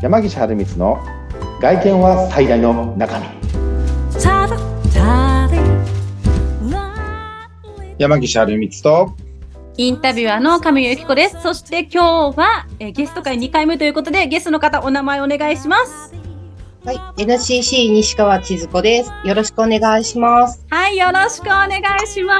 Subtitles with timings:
[0.00, 1.00] 山岸春光の
[1.60, 3.26] 外見は最大の中身
[7.98, 9.16] 山岸春光と
[9.76, 11.42] インタビュアーの上由紀子です。
[11.42, 16.14] そして今日は、えーゲスト会2回目ということで、ゲストの方お名前お願いします。
[16.84, 19.12] はい、NCC 西川千鶴子です。
[19.24, 20.64] よろしくお願いします。
[20.70, 22.36] はい、よろしくお願いしま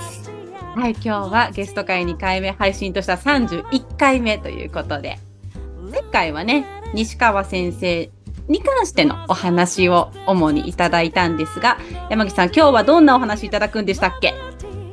[0.00, 0.30] す。
[0.76, 5.18] はい、今日はゲスト会2回目配信とした31回目ということで、
[5.90, 8.10] 前回はね、西川先生
[8.48, 11.78] に関してのお話を主にいただいたんですが、
[12.10, 14.34] 山岸さん、今日はどんなお話いただくんでしたっけ？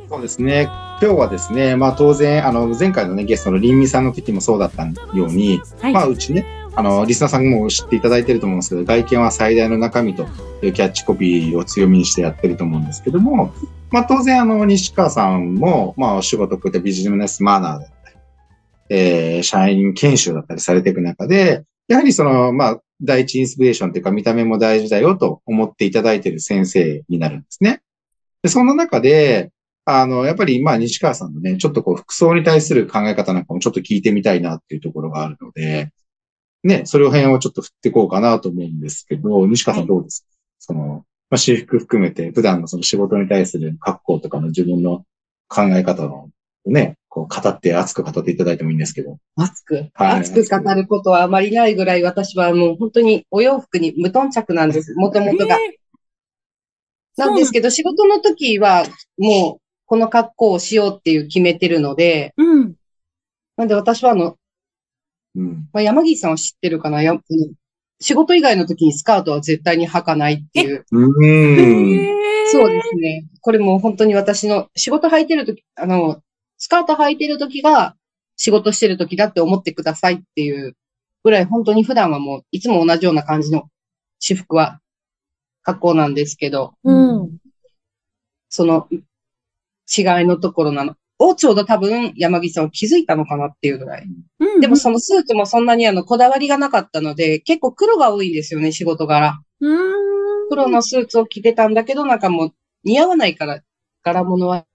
[0.08, 5.94] そうですね今日はですねまあ当然あの前回のねゲストの凛美さんの時もそうだったように、はい。
[5.94, 6.46] まあうちね
[6.76, 10.28] あのリスナーさんも知っていただいてると思うんですけど外見は最大の中身と
[10.62, 13.54] いうキャッチコピーを強みにしてやってると思うんですけども
[13.92, 17.84] まあ当然あの西川さんもまあお仕事こういったビジネスマナー
[18.90, 27.82] えー、社員研修だったりされていく中でやはりそのまあ第一インスピレーションというか見た目も大事だよと思っていただいている先生になるんですね。
[28.42, 29.52] で、そんな中で、
[29.86, 35.92] あの、やっぱり、まあ、西川さんのね、ちょっとこう、服装に対する考え方なんかもちょっと聞いてみたいなっていうところがあるので、
[36.64, 40.28] ね、それを辺をちょっと振っていこうかなと思うんですけど、西川さんどうですか、
[40.60, 45.06] その、まあ、私服含めて、普段のその仕事に対する格好とかの自分の
[45.48, 46.30] 考え方の、
[46.66, 49.20] ね、こう、語って、熱く語っていただいてもいいんですけど。
[49.38, 54.94] 熱く、はい熱く語ることはあまりないぐらい私はもう本当にお洋服に無頓着なんです。
[54.96, 55.56] もともとが。
[55.56, 55.80] え
[57.16, 58.84] なんですけど、仕事の時は
[59.18, 62.76] もうこの格好をしようっていう決めてるので、ーうん。
[63.56, 64.36] なんで私はあの、
[65.36, 65.70] うん。
[65.72, 67.00] まあ、山岸さんは知ってるかな？
[68.02, 70.84] 仕事以外の時にスカートは絶対に履かないっていう。
[70.92, 71.06] う
[72.52, 73.26] そうですね。
[73.40, 76.22] これもう本当に私の仕事履いてる時、あの、
[76.66, 77.96] スカート履いてる時が
[78.38, 80.76] 仕事してる時だって思ってくださいっていう
[81.24, 83.70] ぐらい本当に普段はもういつも同じような感じの
[84.20, 84.80] 私服は
[85.62, 87.38] 格好なんですけど、うん。
[88.50, 90.96] その違いのところなの。
[91.20, 94.08] をちょうど多分山岸さんは気づいたのかなっていうぐらい。
[94.40, 99.40] うんでもそのスーツもそんなにあのこだわりがなかったので、結構黒が多いんですよね、仕事柄。
[99.60, 100.50] うーん。
[100.50, 102.54] 黒のスーツを着てたんだけど、なんかもう
[102.84, 103.62] 似合わないから、
[104.02, 104.66] 柄物は、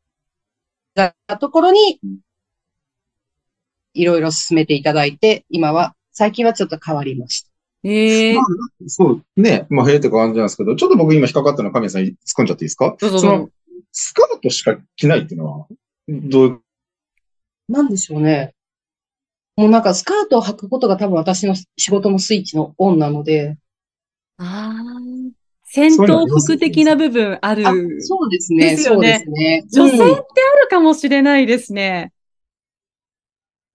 [0.95, 2.19] たところにうん、
[3.95, 7.51] いろいろ進めていただいて、今は、最近はちょっと変わりました。
[7.83, 8.45] ええまあ
[8.89, 12.95] そう、ね、まあ、へえって感じなんですけど、ちょっと僕今引っかかったのは神谷さんに突っ込んじゃっていいですか？
[12.99, 13.49] その、
[13.91, 15.67] スカートしか着ないっていうのは、
[16.09, 16.61] どういう、
[17.69, 18.55] なんでしょうね。
[19.57, 23.57] もうなんかスカートを履くことが多分私の仕事のスイッチのオンなので、
[24.37, 24.90] ああ。
[25.73, 27.65] 戦闘服的な部分ある。
[27.69, 28.71] あ、そうですね。
[28.71, 29.87] ですよねそうですね。
[29.87, 30.27] 女性ってうある
[30.69, 32.13] かもしれないですね。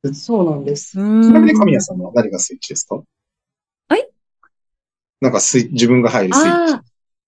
[0.05, 0.99] んそうなんです。
[0.99, 1.57] うちなみにん。
[1.57, 3.01] 神谷さんは何がスイッチですか？
[3.87, 4.09] はい
[5.21, 6.81] なんかスイ自分が入るスイッチ。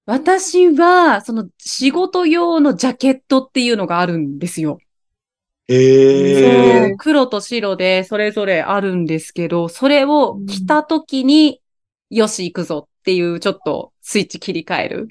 [0.05, 4.79] 私は、その仕事用のジャケットっていうのがあるんですよ。
[5.69, 6.97] へえそう。
[6.97, 11.61] 黒と白でそれぞれあるんですけど、それを着た時に、
[12.09, 15.07] よし、行くぞっていう、ちょっとスイッチ切り替える。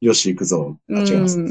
[0.00, 0.78] よし、行くぞ。
[0.88, 1.50] あ、違いますなん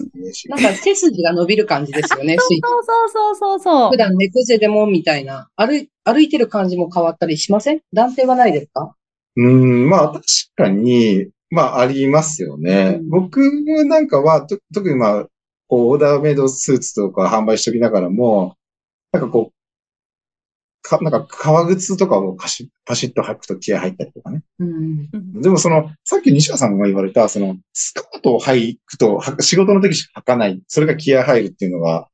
[0.62, 2.62] か背筋が伸びる感じですよね、スイッチ。
[2.64, 3.98] そうそうそうそうそう普。
[3.98, 7.82] 段猫背でもみたいな、歩い、歩いてる感じも変わったりしません？
[7.92, 8.96] 男性はないですか？
[9.36, 10.24] うん、まあ確
[10.56, 13.00] かに、まあありますよね。
[13.02, 13.42] うん僕
[13.84, 15.28] なんかは、と特にまあ、
[15.68, 18.56] こう、オーダーメイドスーツとか販売しておきながらも、
[19.12, 19.54] なんかこう、
[20.82, 24.44] か、なんか革靴とかをパシッ、パシッと履くと気合入ったりとかね。
[24.60, 25.10] うん。
[25.14, 30.62] うんでもその、さっき西川さんが言われた、その、スカートを履くと、は仕事の時しか履かない。
[30.68, 32.08] それが気合入るっていうのが、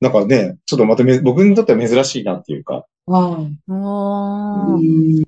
[0.00, 2.84] なんかね、ちょっとまため、僕にとっては珍しいなっていうか。
[3.06, 3.72] はい。
[3.72, 5.24] おーうん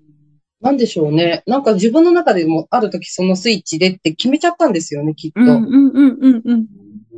[0.60, 1.42] なんでしょうね。
[1.46, 5.40] なんか自分の中でもある時そのスイッチでって決めちゃったんですよね、きっと。
[5.40, 6.66] うんうんうんうん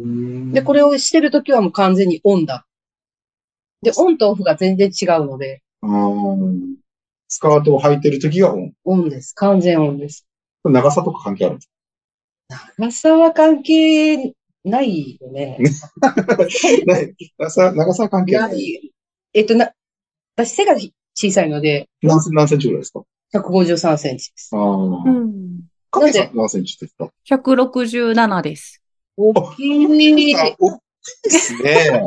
[0.02, 0.52] うん。
[0.52, 2.66] で、これをしてる時はもう完全にオンだ。
[3.82, 6.78] で、オンとオフが全然違うので、あー
[7.28, 8.72] スカートを履いてる時がオン。
[8.84, 9.34] オンです。
[9.34, 10.26] 完全オンです。
[10.64, 11.70] 長さとか関係あるんです
[12.78, 14.34] 長さは関係
[14.64, 15.58] ないよね。
[16.00, 16.14] か
[16.86, 18.48] ない長さ、長さは関係な。
[18.48, 18.92] ないい。
[19.34, 19.72] えっと、な、
[20.36, 20.74] 私背が
[21.14, 23.02] 小さいので、何セ何センチぐらいですか
[23.34, 24.50] ？153センチです。
[24.54, 24.62] ああ。
[24.62, 25.60] うん。
[25.90, 28.82] かけさん何センチですか？167です。
[29.16, 30.36] 大きい。
[30.36, 30.81] あ大きい
[31.24, 32.00] ですね。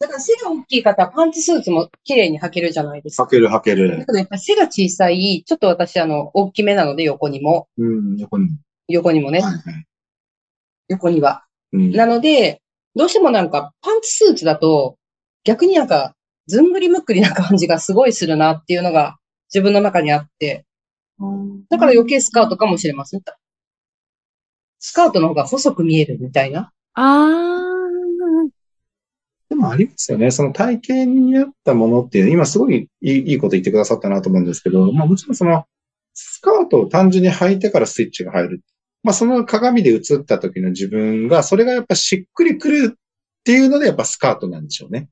[0.00, 3.24] だから背が大きい方はパンツスーツも綺麗に履けるじゃないですか。
[3.24, 4.06] 履ける履けるだ。
[4.06, 8.48] けどやっぱ背が小さい、ちょっと私あの、大きめなので横にも、うん、横に。
[8.88, 9.62] 横にもね、はいはい。
[10.88, 11.44] 横には。
[11.72, 11.92] うん。
[11.92, 12.62] なので、
[12.94, 14.96] どうしてもなんかパンツスーツだと、
[15.44, 16.14] 逆になんか、
[16.46, 19.18] ずんぐりむっくりな感じがすごいするなっていうのが
[19.52, 20.64] 自分の中にあって、
[21.68, 23.22] だから余計スカートかもしれません。
[24.78, 26.72] スカートの方が細く見えるみたいな。
[26.94, 27.67] あで
[29.58, 30.30] もありますよね。
[30.30, 35.64] その体型に合ったものっていう、今すごいいいいいこと言ってくださったなと思うんですけど、まあもちろんその、
[36.14, 38.60] スカートを単純に履いてからスイッチが入る。
[39.02, 42.98] まあその鏡で映った時の自分が、それがやっぱしっくりくるっ
[43.44, 45.08] ていうのでやっぱスカートなんでしょうね。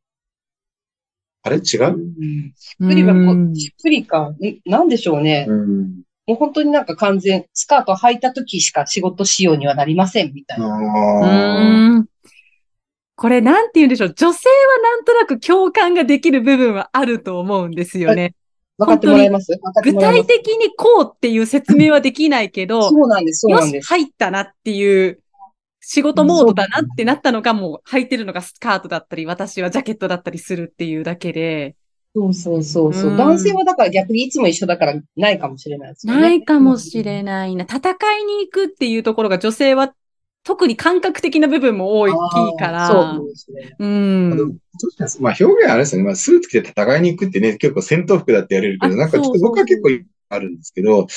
[1.42, 1.56] あれ？
[1.56, 1.62] 違う？
[1.62, 1.76] し
[2.82, 4.30] っくりはこうんしっくりか。
[4.30, 5.46] んなんでしょうね。
[5.48, 6.02] うん。
[6.26, 12.04] もう本当になんか完全、スカート履いた時しか仕事仕様にはなりませんみたいな。
[13.16, 14.14] これなんて言うんでしょう。
[14.14, 18.34] 女性はなんとなく共感ができる部分はあると思うんですよね。
[18.78, 19.58] 分かってもらえます？
[19.82, 20.26] 具もらえます？
[20.28, 23.88] 体的にこうっていう説明はできないけど、そうなんです、そうなんです。
[23.88, 25.18] 入ったなっていう、
[25.80, 31.74] 仕事モードだなってなったのがもう履いてるのがスカートだったり、私はジャケットだったりするっていうだけで、
[32.14, 33.14] そうそうそうそうう。
[33.14, 36.20] ん男性はだから逆にいつも一緒だからないかもしれないですよね。
[36.20, 37.64] ないかもしれないな。
[37.64, 39.94] 戦いに行くっていうところが女性は
[40.46, 42.88] 特に感覚的な部分も大きいから。
[42.88, 43.74] そうですね。
[43.80, 44.58] うん。
[45.18, 46.06] まあ表現あれですよね。
[46.06, 49.88] まあスーツ着て戦いに行くってね、結構戦闘服だってやれるけど、あなんかちょっと僕は結構
[50.28, 51.08] あるんですけど、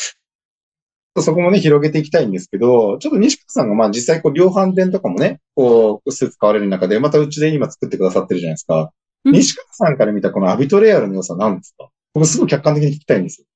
[1.18, 8.92] そこもね、広げていきたいんですけど、ちょっと西川さんがまあ実際こう量販店とかもね、こうスーツ買われる中で、またうちで今作ってくださってるじゃないですか。
[9.26, 11.90] うん西川さんから見たこのアビトレアルの良さ何ですか？
[12.14, 13.48] 僕すごい客観的に聞きたいんですよ。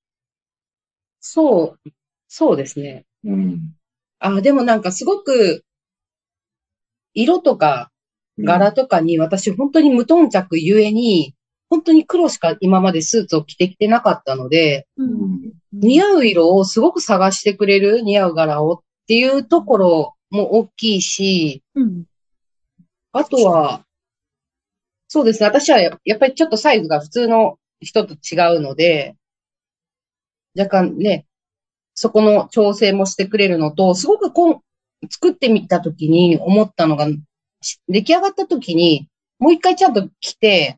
[1.22, 1.90] そう、
[2.28, 3.06] そうですね。
[3.24, 3.74] うん。
[4.24, 5.66] あ、でもなんかすごく、
[7.14, 7.92] 色とか
[8.40, 11.36] 柄とかに私本当に無頓着ゆえに、
[11.70, 22.04] 本当に黒しか今までスーツを着てきてなかったので、うん似合う色をすごく探してくれる、似合う柄をっていうところも大きいし、うん
[23.12, 23.86] あとは、
[25.08, 25.48] そうですね。
[25.48, 29.16] 私はややっぱりちょっとサイズが普通の人と違うので、
[30.58, 31.28] 若干ね、
[31.96, 34.58] そこの調整もしてくれるのと、すごくこう、
[35.10, 37.08] 作ってみたときに思ったのが、
[37.62, 39.08] し出来上がったときに、
[39.40, 40.78] もう一回ちゃんと着て、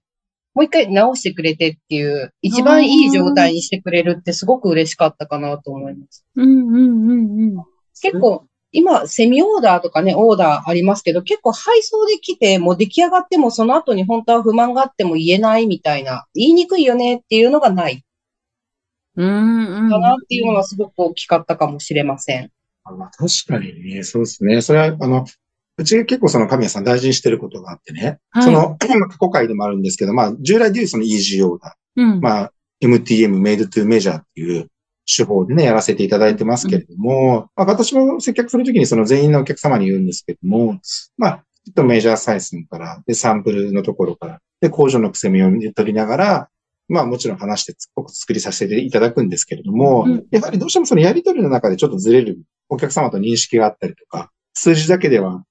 [0.53, 6.25] もう一回直してくれてっていう、一番いい状態にしてくれるってすごく嬉しかったかなと思います。
[6.35, 7.65] うんうんうんうん。
[8.01, 18.03] 結構、今、セミオーダーとかね、オーダーありますけど、結構配送できて、もう出来上がっても、その後に本当は不満があっても言えないみたいな、言いにくいよねっていうのがない
[19.15, 19.89] うんうん。
[19.89, 22.51] かなっていうのがすごく大きかったかもしれません。
[22.83, 24.61] あまあ、確かにね、そうですね。
[24.61, 25.25] それは、あの、
[25.77, 28.75] うち結構その神谷さん大事にしてることがあってね、はいその、ま
[29.05, 32.21] あ過去回でもあるんですけど、まあ、従来でいうその EG オーダー、うん。
[32.21, 32.51] まあ、
[32.81, 34.69] MTM、Made to Measure っていう
[35.05, 40.79] 手法でね、やらせていただいてますけれども、まあ、私も接客するときにその全員のお客様に言うんですけども、
[41.17, 46.49] まあ、ちょっとメジャーサイズから、で、サンプルのところから、で、工場の癖みを取りながら、
[46.87, 52.39] まあもちろん話してつ作りさせていただくんですけれども、うんやはりどうしてもそのやり取りの中でちょっとずれる
[52.69, 55.43] お客様と認識があったりとか、数字だけでは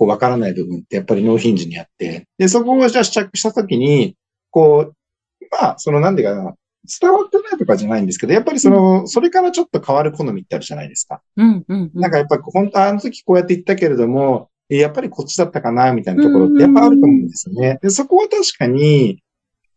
[0.00, 4.16] こうわからない部分ってやっぱり納品時にあって、で、そこをじゃあ試着したときに、
[4.50, 6.54] こう、まあ、そのなんでかな、
[7.00, 11.20] 伝わってないとかじゃないんですけど、やっぱりその、それからちょっと変わる好みってあるじゃないですか。
[11.36, 12.00] うんうんうん。
[12.00, 17.78] なんかやっぱり本当あの時こうやって言ったけれども、えやっぱりこっちだったかな、みたいなところってやっぱあると思うんですよね。
[17.82, 19.22] で、そこは確かに、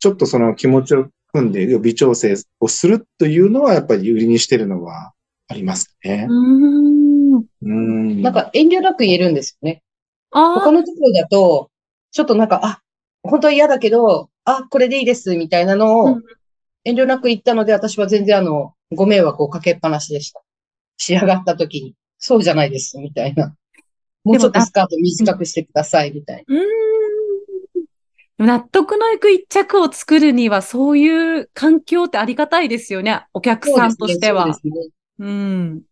[0.03, 5.13] ちょっとその気持ちを組んで微調整をするというのはやっぱり売りにしてるのは
[5.47, 6.27] ありますね。
[6.29, 7.45] うん。
[7.61, 8.21] うん。
[8.21, 9.81] なんか遠慮なく言えるんですよね。
[10.31, 11.69] あ他のところだと、
[12.11, 12.81] ちょっとなんか、あ、
[13.21, 16.23] 本当は嫌だけど、あ、これでいいです、みたいなのをうん
[16.83, 20.41] 遠慮なく言ったので、私は全然あの、ご迷惑をかけっぱなしでした。
[20.97, 21.95] 仕上がった時に。
[22.17, 23.55] そうじゃないです、みたいな。
[24.25, 26.55] もうちょっとスカート短くしてください、みたいな。
[28.39, 33.25] 納得のいく一着を作るには、そういう環境ってありがたいですよね。
[33.33, 34.53] お客さんとしては。
[34.53, 34.61] そ
[35.19, 35.83] うん。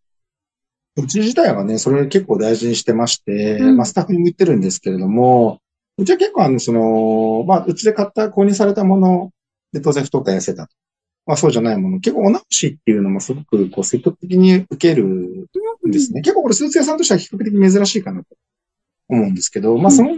[0.96, 5.60] うち自体はね、それ結構大事にしてまして、うんまあスタッフにも言ってるんですけれども、
[5.96, 9.30] うちは結構あの、その、まあうちで買った、購入されたもの
[9.72, 10.68] で当然太った痩せた。
[11.24, 12.00] まあそうじゃないもの。
[12.00, 15.46] 結構お直しっていうのもすごくこう積極的に受けるん
[15.90, 16.20] ですね。
[16.20, 18.26] 結構これスーツ屋さんとしては比較的珍しいかなと
[19.08, 20.10] 思うんですけど、まあその、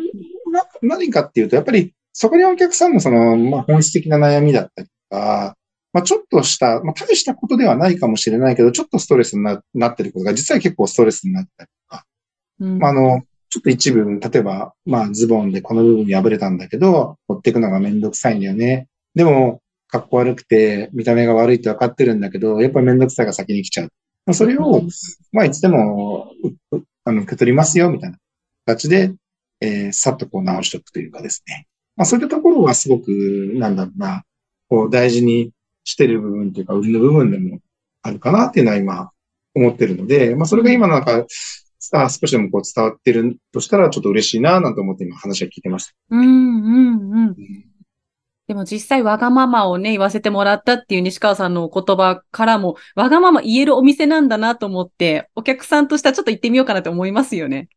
[0.50, 5.56] な何かっていうと、やっぱりそこにお客さんのその、まあ本質的な悩みだったりとか、
[5.92, 12.04] まあちょっとした、まあ大したことではないかもしれないけど、ちょっとストレスにななってることが実は結構ストレスになったりとか、
[12.60, 18.88] うんまああの、ちょっと一部、例えば、まあズボンでこの部分破れたんだけど、持っていくのがめんどくさいんだよね。
[19.16, 23.88] でも、格好悪くて、見た目が悪いって分かってるんだけど、やっぱりめんどくさいが先に来ちゃう。
[24.26, 24.82] まあそれを、
[25.32, 26.30] まあいつでも、
[27.04, 28.18] あの、受け取りますよ、みたいな
[28.66, 29.12] 形で、
[29.60, 31.66] えーさっとこう直しておくというかですね。
[31.96, 33.10] まあそういったところはすごく、
[33.54, 34.24] なんだろうな、
[34.68, 35.52] こう大事に
[35.84, 37.60] してる部分っていうか、売りの部分でも
[38.02, 39.10] あるかなっていうのは今
[39.54, 41.26] 思ってるので、まあそれが今なんか、
[41.92, 45.92] あ少しでもこう伝わってるとしたらちょっと嬉しいななんて思って今話は聞いてました。
[46.10, 47.36] うんうんうん。
[48.46, 57.68] でも実際わがままをね、言わせてもらったっていう西川さんのお言葉からも、わがまま言えるお店なんだなと思って、お客さんとしてはちょっと行ってみようかなと思いますよね。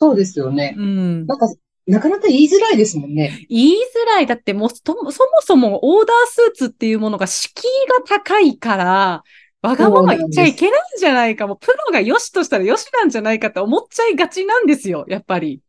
[0.00, 0.74] そうですよね。
[0.76, 1.26] うん。
[1.26, 1.46] なんか、
[1.86, 3.46] なかなか言いづらいですもんね。
[3.48, 4.26] 言いづらい。
[4.26, 5.10] だってもうそ、そも
[5.40, 9.24] そもオーダースーツっていうものが敷居が高いから、
[9.60, 11.46] わがまま言っちゃいけないんじゃないか。
[11.46, 15.60] もうプロが良しとしたら良しなんじゃないかって思っちゃいがちなんですよ、やっぱり。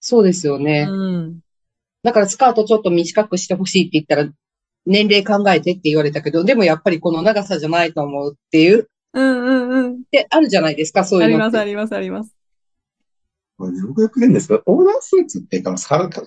[0.00, 0.86] そうですよね。
[0.88, 1.40] うん。
[2.02, 4.28] だからスカートちょっと短くしてほしいって言ったら、
[4.84, 10.02] 年齢考えてって言われたけど、でもやっぱりこの長さじゃないと思うっていう、うんうんうん。
[10.10, 11.58] で、あるじゃないですか、そうあります、いうのって。
[11.58, 12.41] あります、あります。
[13.62, 15.76] これ僕よく言うんですけど、オーダースーツっていうか、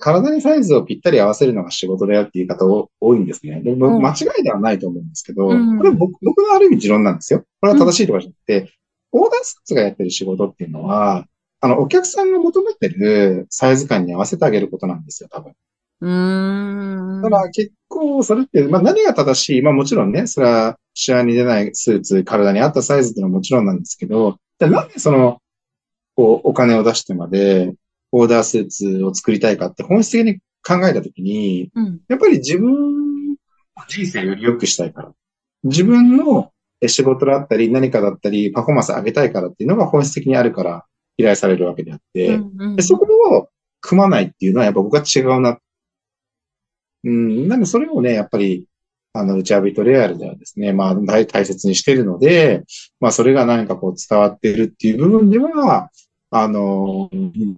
[0.00, 2.64] 体にサイズをぴったり合わせるのが仕事だよっていう方
[2.98, 3.60] 多いんですね。
[3.60, 7.44] でもうん間違いではないと思うんですけど、うんこれ僕僕のある意味持論なんですよ。
[7.60, 8.72] これは正しいとかじゃなくて、
[9.12, 11.26] オーダースーツがやってる仕事っていうのは、
[11.60, 15.52] あの、お客さんが求めてるサイズ感に合わせてあげることなんですよ、多分。
[16.00, 17.22] うーん。
[17.22, 25.38] だから結構それって、まあ何が正しいまあもちろんね、それは試合に出ないスーツ、体に合ったサイズっていうのはもちろんなんですけど、じゃあなんでその、
[26.16, 27.72] こう、お金を出してまで、
[28.12, 32.00] オーダースーツを作りたいかって本質的に考えたときに、うん。
[32.08, 32.72] やっぱり自分
[33.32, 33.36] の
[33.86, 35.12] 人生をより良くしたいから。
[35.62, 40.84] 自分のえ仕事だったり何かだったりパフォーマンス上げたいからっていうのが本質的にあるから
[41.16, 43.06] 依頼されるわけであって、うんうんでそこ
[43.36, 43.48] を
[43.80, 45.58] 組まないっていうのはやっぱ僕は違うな。
[47.04, 48.66] うん、なんでそれをね、やっぱり、
[49.12, 52.64] あの、うちアビトレアルではですね、まあ大大切にしてるので、
[52.98, 55.90] まあそれが何かこう伝わってるっていう部分では、
[56.30, 57.10] あの、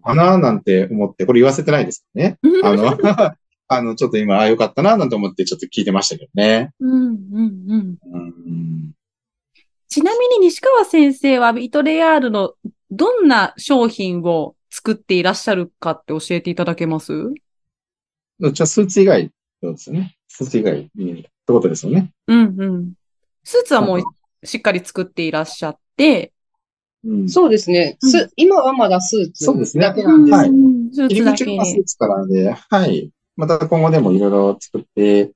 [0.04, 2.38] かななんて思って、これ言わせてないですよね。
[2.62, 2.96] あの、
[3.68, 6.72] あの、ちょっと今、ああ、よかったななんて思ってちょっと聞いてましたけどね。
[6.80, 7.18] うんうん
[7.68, 7.98] うん。
[8.12, 8.92] うん、
[9.88, 12.54] ちなみに西川先生はビトレアールの
[12.90, 17.12] どんな商品を作っていらっしゃるかって教えていただけます？
[18.40, 19.30] じゃあスーツ以外
[19.62, 20.16] ですよね。
[20.28, 22.10] スーツ以外にってことですよね。
[22.26, 22.92] うんうん。
[23.44, 26.37] スーツはもうしっかり作っていらっしゃって、うん
[27.28, 27.96] そうですね。
[28.02, 33.10] うんす今はまだスーツそうですねだけなんですはい入り口がスーツからで、はい。
[33.36, 35.32] また今後でもいろいろ作って、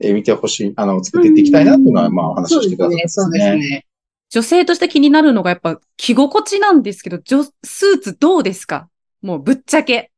[0.00, 3.08] えー見てほしい、あの、作っていっていきたいなっていうのは、まあお話そうししてください、ね。
[3.08, 3.86] そうですね。
[4.30, 8.88] 女性として気になるのがやっぱ着心地なんですけど、女スーツどうですか？
[9.22, 10.10] もうぶっちゃけ。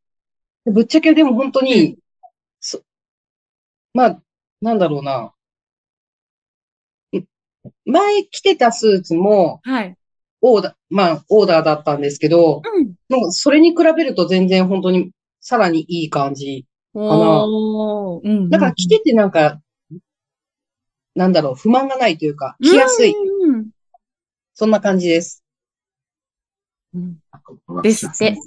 [0.65, 1.99] ぶっちゃけでも本当うに、
[2.59, 2.81] そ
[3.93, 4.23] まあ、
[4.63, 5.33] なんだろうな。
[7.19, 7.25] ん
[7.85, 9.97] 前着てたスーツも、はい。
[10.49, 12.95] オーダー、まあ、オーダーだったんですけど、うん。
[13.09, 15.11] もうそれに比べると全然本当に
[15.41, 16.67] さらにいい感じ。
[16.95, 18.21] おー。
[18.23, 18.51] うんうん。
[18.51, 19.61] だから着ててなんか、
[21.17, 23.13] なんだろう、不満がないというか、着やすい。
[23.13, 23.67] うん
[24.59, 25.45] そんな感じです。
[26.95, 27.19] うん。
[27.69, 28.39] うんですってね。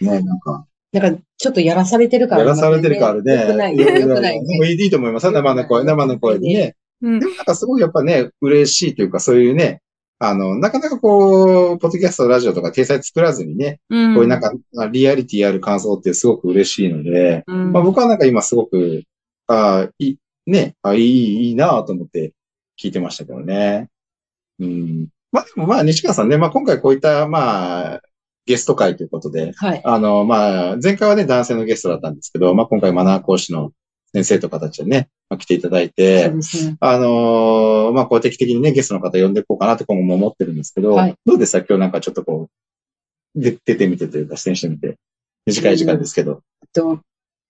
[0.00, 3.40] ね、なんか、なんか、ちょっとやらされてるから、やらされてるからね。
[3.42, 4.46] よくない、よくない。
[4.46, 5.30] でもいいと思います。
[5.30, 6.76] 生の声、生の声でね。
[7.02, 9.82] うんでもなんかすごいやっぱね、嬉しいというか、そういうね、
[10.18, 14.14] あの、なかなかこう、ポッドキャスト、ラジオとか掲載作らずにね、うん。
[14.14, 14.52] こういうなんか、
[14.90, 19.02] リアリティある感想ってすごく嬉しいので、うん、まあ僕はなんか今すごく、
[19.48, 20.16] あい、
[20.46, 22.32] ね、あいい、いいなと思って
[22.80, 23.88] 聞いてましたけどね。
[24.60, 25.08] うん。
[25.32, 28.00] まあでもまあ西川さんね、まあ今回こういった、まあ、
[28.46, 29.80] ゲスト会ということで、はい。
[29.84, 33.72] あの、まあ、前回はね、男性のゲストだったんですけど、まあ今回マナー講師の
[34.14, 36.76] 先生とかたちでね、まあ、来ていただいそてね。
[36.78, 41.58] あのーまあ、こう定期的にね、ゲストの方呼んでいこうかなって今後も思ってるんですけど、はいどうでした？
[41.58, 42.48] 今日なんかちょっとこ
[43.34, 44.96] う、で出てみてというか、出演してみて。
[45.46, 46.42] 短い時間ですけど。
[46.72, 47.00] と、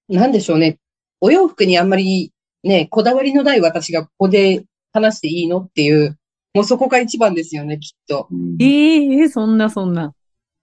[0.09, 0.79] なんでしょうね。
[1.21, 6.19] お洋服にあんまりね、こだわりのない私がここで話していいのっていう、
[6.55, 8.27] もうそこが一番ですよね、きっと。
[8.31, 10.15] うんええそんなそんな。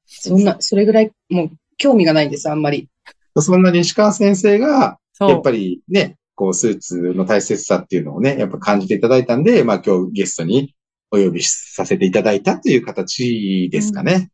[0.08, 2.90] そんな、それぐらい、もう興味がないんです、あんまり。
[3.38, 4.98] そんな西川先生が。
[5.30, 10.74] やっぱりね、こう、スーツの大切さっていうのをね、やっぱ感じていただいたんで、まあ今日ゲストに
[11.12, 14.32] お呼びさせていただいたという形ですかね。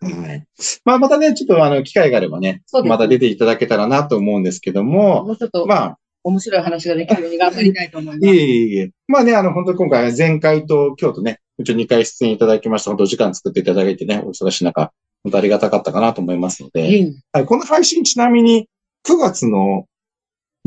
[0.00, 0.44] はい。
[0.84, 8.26] まあまたね、ちょっとあの、機会があればね、そうですまた出ていただけたらなと思うんですけども、もうちょっとまあ、面白い話ができるように頑張りたいと思います。
[8.26, 8.90] いえいえいえ。
[9.06, 12.90] まあね、あの、本当に今回、前回と今日とね、うち2回出演いただきました。
[12.90, 18.68] 本当お時間作っていただいてね、お忙しい中、本当ありがたかったかなと思いますので、いえいはい、この配信ちなみに
[19.06, 19.86] 9月の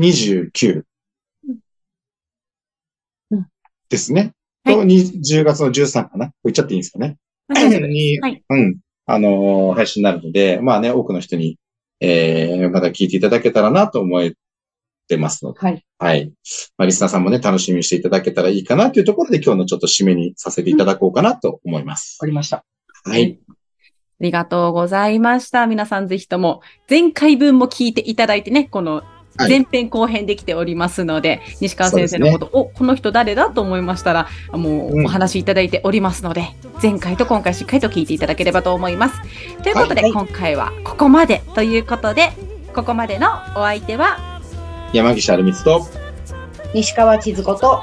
[0.00, 0.82] 29
[3.30, 3.46] うん
[3.88, 4.32] ですね。
[4.64, 6.32] はいと、に10月の13かな？
[6.44, 7.16] 言っちゃっていいんですかね？
[7.48, 11.58] に、はいうん、あのー配信になるので、まあね、多くの人に、
[12.00, 14.32] えー、また聞いていただけたらなと思っっ
[15.08, 15.84] てますので、はい。
[15.98, 16.32] はい。
[16.76, 22.26] まあ、リスナーさんもね、楽しみにしていただけたらいいかなというところで、今日のちょっと締めにさせていただこうかなと思いますわ。
[22.26, 22.64] かりました。
[23.04, 23.38] はい。
[23.48, 23.54] あ
[24.20, 25.66] りがとうございました。
[25.66, 36.48] 皆さんぜひとも、前回分も聞いていただいてね、このはい前編後編できておりますので、西川先生のこと、お、この人誰だと思いましたら、もうんうお話しいただいておりますので、
[36.82, 39.20] 前回と今回しっかりと聞いていただければと思います。
[39.62, 42.32] ということで、はい今回はここまでということで、
[42.74, 44.40] ここまでのお相手は、
[44.92, 45.86] 山岸春光と、
[46.74, 47.82] 西川千鶴子と、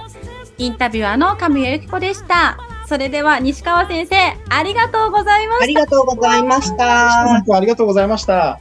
[0.58, 2.58] インタビュアーの神谷由紀子でした。
[2.88, 4.16] それでは西川先生、
[4.50, 7.56] ありがとうございましたありがとうございました。
[7.56, 8.60] ありがとうございました。